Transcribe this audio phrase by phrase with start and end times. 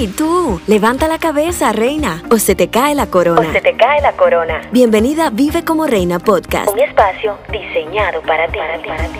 [0.00, 3.40] Hey, tú, levanta la cabeza, reina, o se te cae la corona.
[3.40, 4.60] O se te cae la corona.
[4.70, 6.70] Bienvenida a Vive como Reina Podcast.
[6.72, 8.58] Un espacio diseñado para ti.
[8.58, 9.18] Para ti, para ti.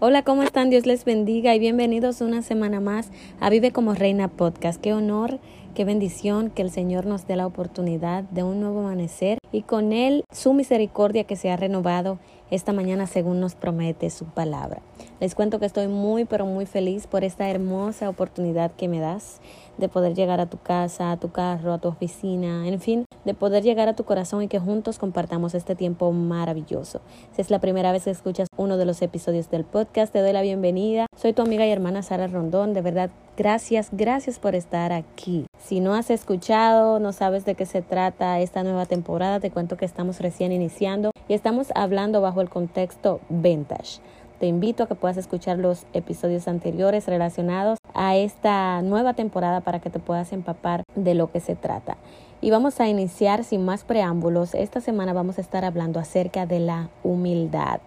[0.00, 0.70] Hola, ¿cómo están?
[0.70, 3.10] Dios les bendiga y bienvenidos una semana más
[3.40, 4.80] a Vive como Reina Podcast.
[4.80, 5.38] Qué honor,
[5.78, 9.92] qué bendición que el Señor nos dé la oportunidad de un nuevo amanecer y con
[9.92, 12.18] Él su misericordia que se ha renovado
[12.50, 14.82] esta mañana según nos promete su palabra.
[15.20, 19.40] Les cuento que estoy muy pero muy feliz por esta hermosa oportunidad que me das
[19.76, 23.34] de poder llegar a tu casa, a tu carro, a tu oficina, en fin, de
[23.34, 27.02] poder llegar a tu corazón y que juntos compartamos este tiempo maravilloso.
[27.36, 30.32] Si es la primera vez que escuchas uno de los episodios del podcast, te doy
[30.32, 31.06] la bienvenida.
[31.16, 32.74] Soy tu amiga y hermana Sara Rondón.
[32.74, 35.46] De verdad, gracias, gracias por estar aquí.
[35.64, 39.76] Si no has escuchado, no sabes de qué se trata esta nueva temporada, te cuento
[39.76, 44.00] que estamos recién iniciando y estamos hablando bajo el contexto vintage.
[44.40, 49.78] Te invito a que puedas escuchar los episodios anteriores relacionados a esta nueva temporada para
[49.78, 51.96] que te puedas empapar de lo que se trata.
[52.40, 54.54] Y vamos a iniciar sin más preámbulos.
[54.54, 57.80] Esta semana vamos a estar hablando acerca de la humildad.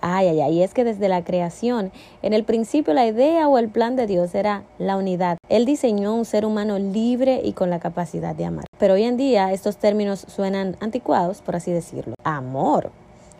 [0.00, 1.90] Ay, ay, ay, es que desde la creación,
[2.22, 5.38] en el principio la idea o el plan de Dios era la unidad.
[5.48, 8.64] Él diseñó un ser humano libre y con la capacidad de amar.
[8.78, 12.14] Pero hoy en día estos términos suenan anticuados, por así decirlo.
[12.22, 12.90] Amor,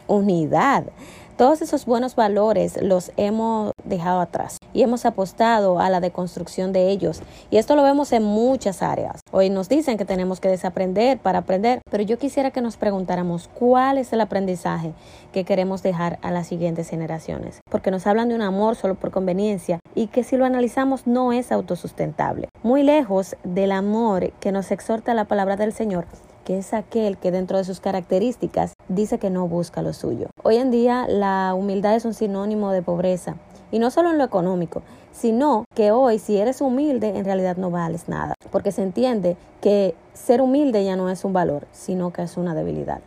[0.09, 0.85] unidad.
[1.37, 6.91] Todos esos buenos valores los hemos dejado atrás y hemos apostado a la deconstrucción de
[6.91, 7.21] ellos.
[7.51, 9.23] Y esto lo vemos en muchas áreas.
[9.33, 13.51] Hoy nos dicen que tenemos que desaprender para aprender, pero yo quisiera que nos preguntáramos
[13.59, 14.93] cuál es el aprendizaje
[15.33, 17.59] que queremos dejar a las siguientes generaciones.
[17.69, 21.33] Porque nos hablan de un amor solo por conveniencia y que si lo analizamos no
[21.33, 22.49] es autosustentable.
[22.63, 26.07] Muy lejos del amor que nos exhorta la palabra del Señor
[26.49, 30.29] que es aquel que dentro de sus características dice que no busca lo suyo.
[30.43, 33.37] Hoy en día la humildad es un sinónimo de pobreza.
[33.71, 37.71] Y no solo en lo económico, sino que hoy si eres humilde en realidad no
[37.71, 42.23] vales nada, porque se entiende que ser humilde ya no es un valor, sino que
[42.23, 43.01] es una debilidad.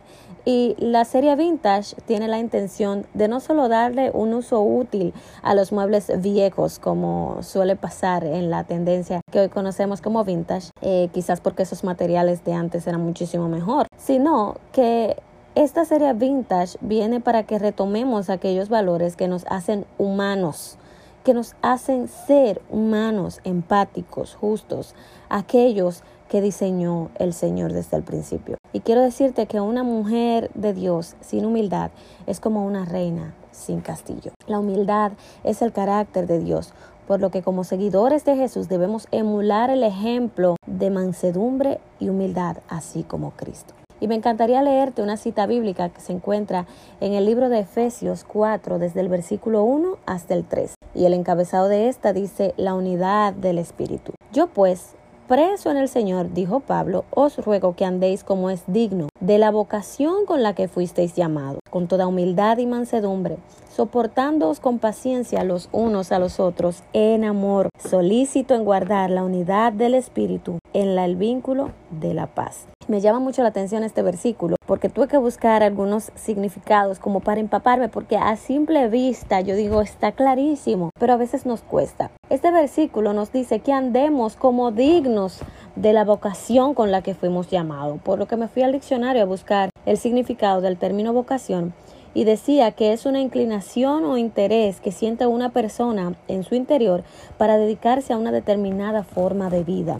[0.44, 5.54] Y la serie vintage tiene la intención de no solo darle un uso útil a
[5.54, 11.10] los muebles viejos, como suele pasar en la tendencia que hoy conocemos como vintage, eh,
[11.12, 15.16] quizás porque esos materiales de antes eran muchísimo mejor, sino que
[15.54, 20.78] esta serie vintage viene para que retomemos aquellos valores que nos hacen humanos,
[21.24, 24.94] que nos hacen ser humanos, empáticos, justos,
[25.28, 28.56] aquellos que diseñó el Señor desde el principio.
[28.72, 31.90] Y quiero decirte que una mujer de Dios sin humildad
[32.26, 34.32] es como una reina sin castillo.
[34.46, 35.12] La humildad
[35.44, 36.72] es el carácter de Dios,
[37.06, 42.56] por lo que como seguidores de Jesús debemos emular el ejemplo de mansedumbre y humildad,
[42.70, 43.74] así como Cristo.
[44.02, 46.66] Y me encantaría leerte una cita bíblica que se encuentra
[47.00, 50.74] en el libro de Efesios 4, desde el versículo 1 hasta el 3.
[50.96, 54.12] Y el encabezado de esta dice, la unidad del Espíritu.
[54.32, 54.96] Yo pues,
[55.28, 59.52] preso en el Señor, dijo Pablo, os ruego que andéis como es digno de la
[59.52, 63.38] vocación con la que fuisteis llamados, con toda humildad y mansedumbre,
[63.70, 69.72] soportándoos con paciencia los unos a los otros en amor, solícito en guardar la unidad
[69.72, 72.66] del Espíritu en la, el vínculo de la paz.
[72.88, 77.40] Me llama mucho la atención este versículo porque tuve que buscar algunos significados como para
[77.40, 82.10] empaparme porque a simple vista yo digo está clarísimo, pero a veces nos cuesta.
[82.28, 85.38] Este versículo nos dice que andemos como dignos
[85.76, 89.22] de la vocación con la que fuimos llamados, por lo que me fui al diccionario
[89.22, 91.74] a buscar el significado del término vocación
[92.14, 97.04] y decía que es una inclinación o interés que siente una persona en su interior
[97.38, 99.98] para dedicarse a una determinada forma de vida.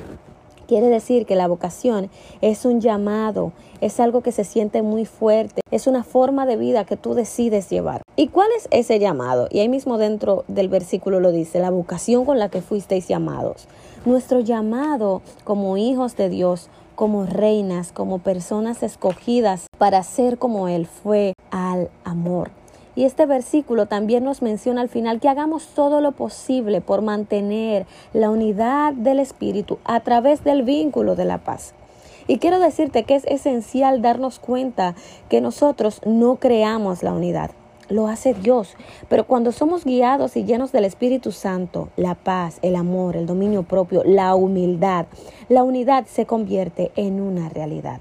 [0.66, 5.60] Quiere decir que la vocación es un llamado, es algo que se siente muy fuerte,
[5.70, 8.02] es una forma de vida que tú decides llevar.
[8.16, 9.48] ¿Y cuál es ese llamado?
[9.50, 13.66] Y ahí mismo dentro del versículo lo dice, la vocación con la que fuisteis llamados.
[14.04, 20.86] Nuestro llamado como hijos de Dios, como reinas, como personas escogidas para ser como Él
[20.86, 22.50] fue al amor.
[22.94, 27.86] Y este versículo también nos menciona al final que hagamos todo lo posible por mantener
[28.12, 31.74] la unidad del Espíritu a través del vínculo de la paz.
[32.28, 34.94] Y quiero decirte que es esencial darnos cuenta
[35.28, 37.50] que nosotros no creamos la unidad
[37.88, 38.74] lo hace Dios.
[39.08, 43.62] Pero cuando somos guiados y llenos del Espíritu Santo, la paz, el amor, el dominio
[43.62, 45.06] propio, la humildad,
[45.48, 48.00] la unidad se convierte en una realidad.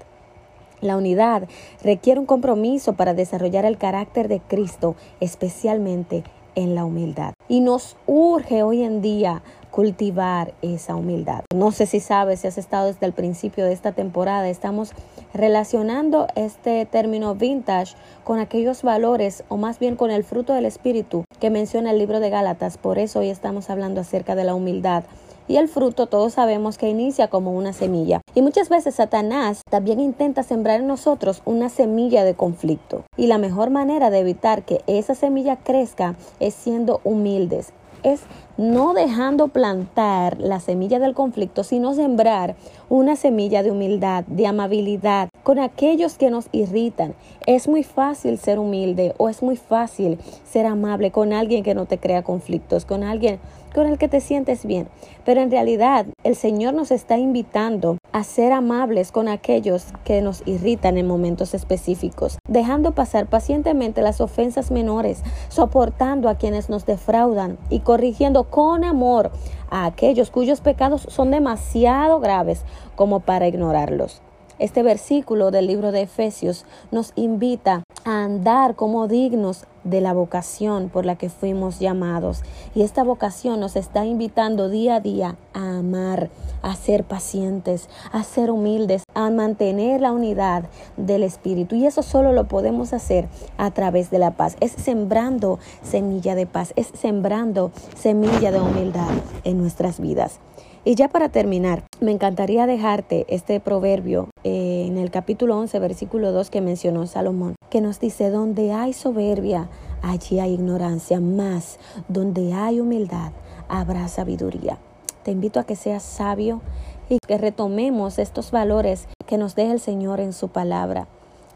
[0.82, 1.48] La unidad
[1.82, 6.24] requiere un compromiso para desarrollar el carácter de Cristo, especialmente
[6.56, 7.34] en la humildad.
[7.48, 11.42] Y nos urge hoy en día cultivar esa humildad.
[11.52, 14.92] No sé si sabes, si has estado desde el principio de esta temporada, estamos
[15.34, 21.24] relacionando este término vintage con aquellos valores o más bien con el fruto del espíritu
[21.40, 22.76] que menciona el libro de Gálatas.
[22.76, 25.04] Por eso hoy estamos hablando acerca de la humildad.
[25.48, 28.20] Y el fruto todos sabemos que inicia como una semilla.
[28.34, 33.04] Y muchas veces Satanás también intenta sembrar en nosotros una semilla de conflicto.
[33.16, 37.72] Y la mejor manera de evitar que esa semilla crezca es siendo humildes,
[38.02, 38.22] es
[38.56, 42.54] no dejando plantar la semilla del conflicto, sino sembrar
[42.88, 47.14] una semilla de humildad, de amabilidad con aquellos que nos irritan.
[47.46, 51.86] Es muy fácil ser humilde o es muy fácil ser amable con alguien que no
[51.86, 53.40] te crea conflictos, con alguien
[53.74, 54.88] con el que te sientes bien.
[55.24, 60.42] Pero en realidad el Señor nos está invitando a ser amables con aquellos que nos
[60.46, 67.58] irritan en momentos específicos, dejando pasar pacientemente las ofensas menores, soportando a quienes nos defraudan
[67.70, 69.30] y corrigiendo con amor
[69.70, 74.22] a aquellos cuyos pecados son demasiado graves como para ignorarlos.
[74.62, 80.88] Este versículo del libro de Efesios nos invita a andar como dignos de la vocación
[80.88, 82.42] por la que fuimos llamados.
[82.72, 86.30] Y esta vocación nos está invitando día a día a amar,
[86.62, 91.74] a ser pacientes, a ser humildes, a mantener la unidad del Espíritu.
[91.74, 93.26] Y eso solo lo podemos hacer
[93.56, 94.56] a través de la paz.
[94.60, 99.10] Es sembrando semilla de paz, es sembrando semilla de humildad
[99.42, 100.38] en nuestras vidas.
[100.84, 106.32] Y ya para terminar, me encantaría dejarte este proverbio eh, en el capítulo 11, versículo
[106.32, 109.68] 2 que mencionó Salomón, que nos dice, donde hay soberbia,
[110.02, 113.30] allí hay ignorancia, más donde hay humildad,
[113.68, 114.78] habrá sabiduría.
[115.22, 116.62] Te invito a que seas sabio
[117.08, 121.06] y que retomemos estos valores que nos deja el Señor en su palabra,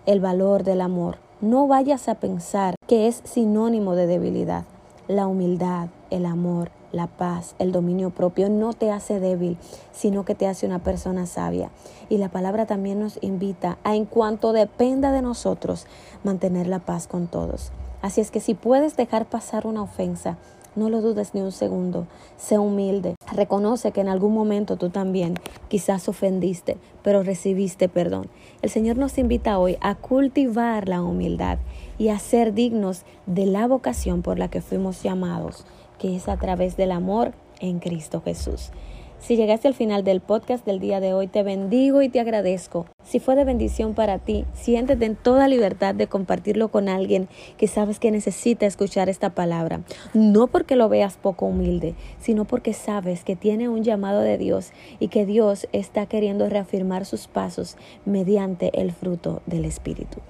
[0.06, 1.16] el valor del amor.
[1.40, 4.66] No vayas a pensar que es sinónimo de debilidad.
[5.08, 9.56] La humildad, el amor, la paz, el dominio propio no te hace débil,
[9.92, 11.70] sino que te hace una persona sabia.
[12.08, 15.86] Y la palabra también nos invita a, en cuanto dependa de nosotros,
[16.24, 17.72] mantener la paz con todos.
[18.02, 20.36] Así es que si puedes dejar pasar una ofensa,
[20.76, 22.06] no lo dudes ni un segundo.
[22.36, 23.14] Sé humilde.
[23.32, 25.34] Reconoce que en algún momento tú también
[25.68, 28.28] quizás ofendiste, pero recibiste perdón.
[28.60, 31.58] El Señor nos invita hoy a cultivar la humildad
[31.96, 35.64] y a ser dignos de la vocación por la que fuimos llamados
[35.98, 38.70] que es a través del amor en Cristo Jesús.
[39.18, 42.86] Si llegaste al final del podcast del día de hoy, te bendigo y te agradezco.
[43.02, 47.26] Si fue de bendición para ti, siéntete en toda libertad de compartirlo con alguien
[47.56, 49.80] que sabes que necesita escuchar esta palabra.
[50.12, 54.70] No porque lo veas poco humilde, sino porque sabes que tiene un llamado de Dios
[55.00, 60.20] y que Dios está queriendo reafirmar sus pasos mediante el fruto del Espíritu.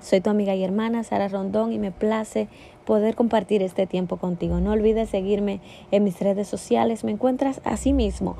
[0.00, 2.48] Soy tu amiga y hermana Sara Rondón y me place
[2.84, 4.60] poder compartir este tiempo contigo.
[4.60, 5.60] No olvides seguirme
[5.90, 7.04] en mis redes sociales.
[7.04, 8.36] Me encuentras así mismo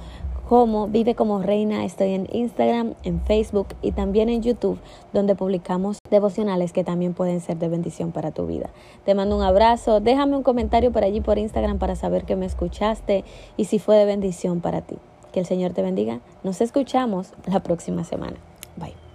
[0.48, 1.84] como Vive como Reina.
[1.84, 4.78] Estoy en Instagram, en Facebook y también en YouTube,
[5.12, 8.70] donde publicamos devocionales que también pueden ser de bendición para tu vida.
[9.04, 10.00] Te mando un abrazo.
[10.00, 13.24] Déjame un comentario por allí por Instagram para saber que me escuchaste
[13.56, 14.96] y si fue de bendición para ti.
[15.32, 16.20] Que el Señor te bendiga.
[16.44, 18.36] Nos escuchamos la próxima semana.
[18.76, 19.05] Bye.